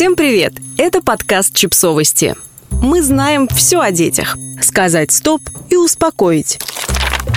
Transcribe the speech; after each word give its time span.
Всем 0.00 0.16
привет! 0.16 0.54
Это 0.78 1.02
подкаст 1.02 1.54
«Чипсовости». 1.54 2.34
Мы 2.70 3.02
знаем 3.02 3.46
все 3.48 3.80
о 3.80 3.90
детях. 3.90 4.34
Сказать 4.62 5.10
«стоп» 5.10 5.42
и 5.68 5.76
успокоить. 5.76 6.58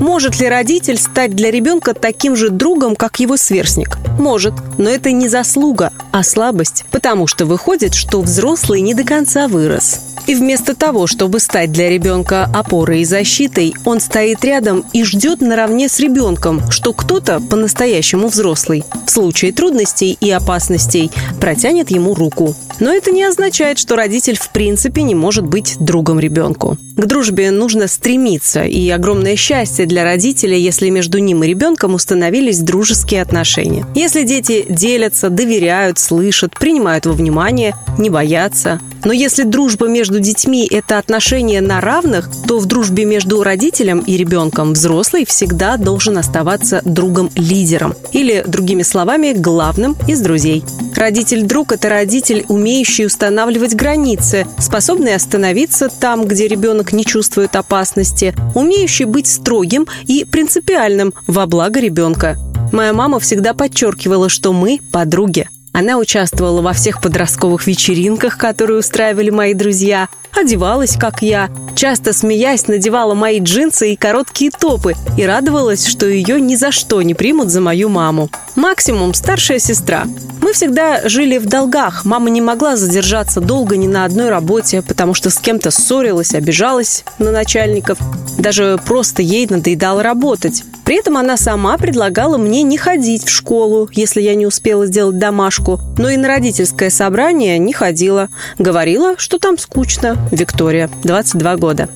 Может 0.00 0.40
ли 0.40 0.48
родитель 0.48 0.98
стать 0.98 1.34
для 1.36 1.50
ребенка 1.50 1.94
таким 1.94 2.36
же 2.36 2.50
другом, 2.50 2.96
как 2.96 3.20
его 3.20 3.36
сверстник? 3.36 3.98
Может, 4.18 4.54
но 4.78 4.88
это 4.88 5.12
не 5.12 5.28
заслуга, 5.28 5.92
а 6.12 6.22
слабость, 6.22 6.84
потому 6.90 7.26
что 7.26 7.46
выходит, 7.46 7.94
что 7.94 8.20
взрослый 8.20 8.80
не 8.80 8.94
до 8.94 9.04
конца 9.04 9.48
вырос. 9.48 10.00
И 10.26 10.34
вместо 10.34 10.74
того, 10.74 11.06
чтобы 11.06 11.40
стать 11.40 11.72
для 11.72 11.88
ребенка 11.88 12.48
опорой 12.54 13.00
и 13.00 13.04
защитой, 13.04 13.74
он 13.84 14.00
стоит 14.00 14.44
рядом 14.44 14.84
и 14.92 15.02
ждет 15.02 15.40
наравне 15.40 15.88
с 15.88 15.98
ребенком, 15.98 16.70
что 16.70 16.92
кто-то 16.92 17.40
по-настоящему 17.40 18.28
взрослый 18.28 18.84
в 19.06 19.10
случае 19.10 19.52
трудностей 19.52 20.16
и 20.20 20.30
опасностей 20.30 21.10
протянет 21.40 21.90
ему 21.90 22.14
руку. 22.14 22.54
Но 22.78 22.92
это 22.92 23.10
не 23.10 23.24
означает, 23.24 23.78
что 23.78 23.96
родитель 23.96 24.38
в 24.38 24.50
принципе 24.50 25.02
не 25.02 25.14
может 25.14 25.44
быть 25.44 25.76
другом 25.80 26.20
ребенку. 26.20 26.78
К 26.96 27.06
дружбе 27.06 27.50
нужно 27.50 27.88
стремиться, 27.88 28.62
и 28.62 28.88
огромное 28.90 29.36
счастье 29.36 29.69
для 29.78 30.04
родителя, 30.04 30.56
если 30.56 30.90
между 30.90 31.18
ним 31.18 31.44
и 31.44 31.48
ребенком 31.48 31.94
установились 31.94 32.58
дружеские 32.58 33.22
отношения. 33.22 33.86
Если 33.94 34.24
дети 34.24 34.64
делятся, 34.68 35.30
доверяют, 35.30 35.98
слышат, 35.98 36.58
принимают 36.58 37.06
во 37.06 37.12
внимание, 37.12 37.74
не 37.98 38.10
боятся. 38.10 38.80
Но 39.04 39.12
если 39.12 39.44
дружба 39.44 39.88
между 39.88 40.20
детьми– 40.20 40.66
это 40.70 40.98
отношения 40.98 41.60
на 41.60 41.80
равных, 41.80 42.28
то 42.46 42.58
в 42.58 42.66
дружбе 42.66 43.04
между 43.04 43.42
родителем 43.42 44.00
и 44.00 44.16
ребенком 44.16 44.72
взрослый 44.72 45.24
всегда 45.24 45.76
должен 45.76 46.18
оставаться 46.18 46.82
другом-лидером. 46.84 47.94
Или, 48.12 48.42
другими 48.46 48.82
словами, 48.82 49.32
главным 49.32 49.96
из 50.06 50.20
друзей. 50.20 50.64
Родитель-друг– 50.94 51.72
это 51.72 51.88
родитель, 51.88 52.44
умеющий 52.48 53.06
устанавливать 53.06 53.74
границы, 53.74 54.46
способный 54.58 55.14
остановиться 55.14 55.88
там, 55.88 56.26
где 56.26 56.48
ребенок 56.48 56.92
не 56.92 57.04
чувствует 57.04 57.56
опасности, 57.56 58.34
умеющий 58.54 59.06
быть 59.06 59.26
строгим 59.26 59.86
и 60.06 60.24
принципиальным 60.24 61.14
во 61.26 61.46
благо 61.46 61.80
ребенка. 61.80 62.36
Моя 62.72 62.92
мама 62.92 63.18
всегда 63.18 63.54
подчеркивала, 63.54 64.28
что 64.28 64.52
мы– 64.52 64.80
подруги. 64.92 65.48
Она 65.72 65.98
участвовала 65.98 66.62
во 66.62 66.72
всех 66.72 67.00
подростковых 67.00 67.66
вечеринках, 67.66 68.38
которые 68.38 68.78
устраивали 68.78 69.30
мои 69.30 69.54
друзья, 69.54 70.08
одевалась, 70.38 70.96
как 70.96 71.22
я, 71.22 71.48
часто 71.76 72.12
смеясь, 72.12 72.66
надевала 72.66 73.14
мои 73.14 73.40
джинсы 73.40 73.92
и 73.92 73.96
короткие 73.96 74.50
топы 74.50 74.94
и 75.16 75.24
радовалась, 75.24 75.86
что 75.86 76.06
ее 76.06 76.40
ни 76.40 76.56
за 76.56 76.72
что 76.72 77.00
не 77.02 77.14
примут 77.14 77.50
за 77.50 77.60
мою 77.60 77.88
маму. 77.88 78.30
Максимум 78.56 79.14
старшая 79.14 79.58
сестра. 79.58 80.06
Всегда 80.52 81.08
жили 81.08 81.38
в 81.38 81.46
долгах. 81.46 82.04
Мама 82.04 82.28
не 82.28 82.40
могла 82.40 82.76
задержаться 82.76 83.40
долго 83.40 83.76
ни 83.76 83.86
на 83.86 84.04
одной 84.04 84.28
работе, 84.30 84.82
потому 84.82 85.14
что 85.14 85.30
с 85.30 85.38
кем-то 85.38 85.70
ссорилась, 85.70 86.34
обижалась 86.34 87.04
на 87.18 87.30
начальников. 87.30 87.98
Даже 88.38 88.78
просто 88.84 89.22
ей 89.22 89.46
надоедало 89.48 90.02
работать. 90.02 90.64
При 90.84 90.98
этом 90.98 91.16
она 91.16 91.36
сама 91.36 91.78
предлагала 91.78 92.36
мне 92.36 92.64
не 92.64 92.76
ходить 92.76 93.24
в 93.24 93.30
школу, 93.30 93.88
если 93.92 94.20
я 94.20 94.34
не 94.34 94.44
успела 94.44 94.86
сделать 94.86 95.18
домашку, 95.18 95.80
но 95.98 96.10
и 96.10 96.16
на 96.16 96.26
родительское 96.26 96.90
собрание 96.90 97.58
не 97.58 97.72
ходила. 97.72 98.28
Говорила, 98.58 99.14
что 99.16 99.38
там 99.38 99.56
скучно. 99.56 100.16
Виктория, 100.32 100.90
22 101.04 101.56
года. 101.58 101.88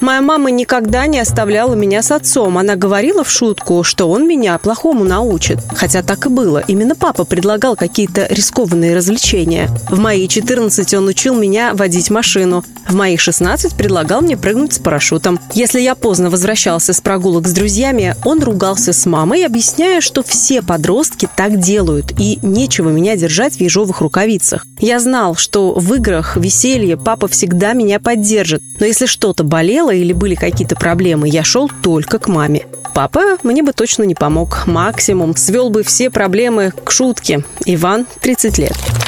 Моя 0.00 0.20
мама 0.20 0.50
никогда 0.50 1.06
не 1.06 1.18
оставляла 1.18 1.74
меня 1.74 2.02
с 2.02 2.10
отцом. 2.10 2.58
Она 2.58 2.76
говорила 2.76 3.24
в 3.24 3.30
шутку, 3.30 3.82
что 3.82 4.10
он 4.10 4.28
меня 4.28 4.58
плохому 4.58 5.04
научит. 5.04 5.58
Хотя 5.74 6.02
так 6.02 6.26
и 6.26 6.28
было. 6.28 6.62
Именно 6.66 6.94
папа 6.94 7.24
предлагал 7.24 7.76
какие-то 7.76 8.26
рискованные 8.28 8.94
развлечения. 8.94 9.70
В 9.90 9.98
мои 9.98 10.28
14 10.28 10.94
он 10.94 11.08
учил 11.08 11.34
меня 11.34 11.72
водить 11.74 12.10
машину. 12.10 12.64
В 12.88 12.94
мои 12.94 13.16
16 13.16 13.74
предлагал 13.74 14.20
мне 14.20 14.36
прыгнуть 14.36 14.74
с 14.74 14.78
парашютом. 14.78 15.40
Если 15.54 15.80
я 15.80 15.94
поздно 15.94 16.30
возвращался 16.30 16.92
с 16.92 17.00
прогулок 17.00 17.48
с 17.48 17.52
друзьями, 17.52 18.14
он 18.24 18.42
ругался 18.42 18.92
с 18.92 19.06
мамой, 19.06 19.44
объясняя, 19.44 20.00
что 20.00 20.22
все 20.22 20.62
подростки 20.62 21.28
так 21.36 21.58
делают, 21.58 22.12
и 22.18 22.38
нечего 22.42 22.90
меня 22.90 23.16
держать 23.16 23.56
в 23.56 23.60
ежовых 23.60 24.02
рукавицах. 24.02 24.66
Я 24.78 25.00
знал, 25.00 25.34
что 25.34 25.72
в 25.74 25.94
играх, 25.94 26.36
веселье 26.36 26.96
папа 26.96 27.26
всегда 27.28 27.72
меня 27.72 27.98
поддержит. 27.98 28.62
Но 28.78 28.86
если 28.86 29.06
что-то 29.06 29.42
болело, 29.42 29.85
болела 29.86 29.90
или 29.90 30.12
были 30.12 30.34
какие-то 30.34 30.76
проблемы, 30.76 31.28
я 31.28 31.44
шел 31.44 31.70
только 31.82 32.18
к 32.18 32.28
маме. 32.28 32.66
Папа 32.94 33.38
мне 33.42 33.62
бы 33.62 33.72
точно 33.72 34.04
не 34.04 34.14
помог. 34.14 34.66
Максимум 34.66 35.36
свел 35.36 35.70
бы 35.70 35.82
все 35.82 36.10
проблемы 36.10 36.72
к 36.84 36.90
шутке. 36.90 37.44
Иван, 37.66 38.06
30 38.20 38.58
лет. 38.58 39.05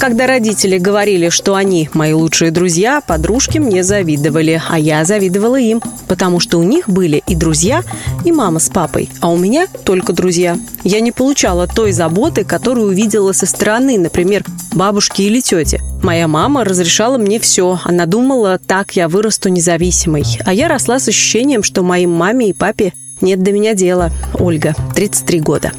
Когда 0.00 0.26
родители 0.26 0.78
говорили, 0.78 1.28
что 1.28 1.54
они 1.54 1.90
мои 1.92 2.14
лучшие 2.14 2.50
друзья, 2.50 3.02
подружки 3.02 3.58
мне 3.58 3.84
завидовали, 3.84 4.60
а 4.66 4.78
я 4.78 5.04
завидовала 5.04 5.60
им, 5.60 5.82
потому 6.08 6.40
что 6.40 6.58
у 6.58 6.62
них 6.62 6.88
были 6.88 7.22
и 7.26 7.34
друзья, 7.34 7.82
и 8.24 8.32
мама 8.32 8.60
с 8.60 8.70
папой, 8.70 9.10
а 9.20 9.30
у 9.30 9.36
меня 9.36 9.66
только 9.84 10.14
друзья. 10.14 10.58
Я 10.84 11.00
не 11.00 11.12
получала 11.12 11.66
той 11.66 11.92
заботы, 11.92 12.44
которую 12.44 12.86
увидела 12.86 13.32
со 13.32 13.44
стороны, 13.44 13.98
например, 13.98 14.42
бабушки 14.72 15.20
или 15.20 15.40
тети. 15.40 15.82
Моя 16.02 16.26
мама 16.28 16.64
разрешала 16.64 17.18
мне 17.18 17.38
все. 17.38 17.78
Она 17.84 18.06
думала, 18.06 18.58
так 18.58 18.96
я 18.96 19.06
вырасту 19.06 19.50
независимой. 19.50 20.24
А 20.46 20.54
я 20.54 20.68
росла 20.68 20.98
с 20.98 21.08
ощущением, 21.08 21.62
что 21.62 21.82
моим 21.82 22.12
маме 22.12 22.48
и 22.48 22.52
папе 22.54 22.94
нет 23.20 23.42
до 23.42 23.52
меня 23.52 23.74
дела. 23.74 24.10
Ольга, 24.38 24.74
33 24.94 25.40
года. 25.40 25.72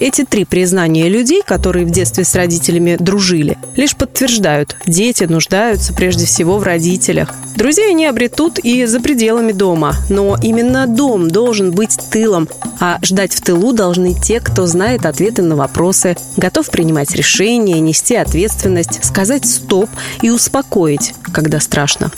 Эти 0.00 0.24
три 0.24 0.44
признания 0.44 1.08
людей, 1.08 1.42
которые 1.44 1.84
в 1.84 1.90
детстве 1.90 2.22
с 2.24 2.34
родителями 2.36 2.96
дружили, 3.00 3.58
лишь 3.74 3.96
подтверждают, 3.96 4.76
дети 4.86 5.24
нуждаются 5.24 5.92
прежде 5.92 6.24
всего 6.24 6.58
в 6.58 6.62
родителях. 6.62 7.34
Друзей 7.56 7.90
они 7.90 8.06
обретут 8.06 8.60
и 8.60 8.84
за 8.86 9.00
пределами 9.00 9.50
дома, 9.50 9.96
но 10.08 10.36
именно 10.40 10.86
дом 10.86 11.28
должен 11.28 11.72
быть 11.72 11.98
тылом, 12.12 12.48
а 12.78 12.98
ждать 13.02 13.34
в 13.34 13.40
тылу 13.40 13.72
должны 13.72 14.14
те, 14.14 14.38
кто 14.38 14.66
знает 14.66 15.04
ответы 15.04 15.42
на 15.42 15.56
вопросы, 15.56 16.16
готов 16.36 16.70
принимать 16.70 17.10
решения, 17.16 17.80
нести 17.80 18.14
ответственность, 18.14 19.04
сказать 19.04 19.46
«стоп» 19.46 19.90
и 20.22 20.30
успокоить, 20.30 21.14
когда 21.32 21.58
страшно. 21.58 22.12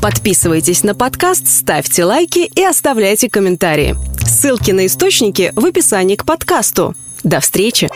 Подписывайтесь 0.00 0.84
на 0.84 0.94
подкаст, 0.94 1.48
ставьте 1.48 2.04
лайки 2.04 2.48
и 2.54 2.62
оставляйте 2.62 3.28
комментарии. 3.28 3.96
Ссылки 4.24 4.70
на 4.70 4.86
источники 4.86 5.52
в 5.56 5.64
описании 5.64 6.14
к 6.14 6.24
подкасту. 6.24 6.94
До 7.22 7.40
встречи! 7.40 7.88